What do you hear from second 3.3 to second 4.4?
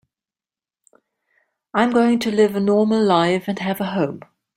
and have a home.